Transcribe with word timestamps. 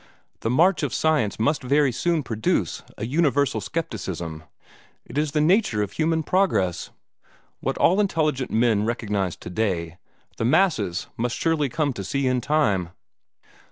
The 0.39 0.49
march 0.49 0.81
of 0.81 0.95
science 0.95 1.39
must 1.39 1.61
very 1.61 1.91
soon 1.91 2.23
produce 2.23 2.81
a 2.97 3.05
universal 3.05 3.61
scepticism. 3.61 4.45
It 5.05 5.15
is 5.15 5.29
in 5.29 5.33
the 5.33 5.47
nature 5.53 5.83
of 5.83 5.91
human 5.91 6.23
progress. 6.23 6.89
What 7.59 7.77
all 7.77 7.99
intelligent 7.99 8.49
men 8.49 8.83
recognize 8.83 9.35
today, 9.35 9.99
the 10.37 10.45
masses 10.45 11.05
must 11.17 11.35
surely 11.35 11.69
come 11.69 11.93
to 11.93 12.03
see 12.03 12.25
in 12.25 12.41
time." 12.41 12.89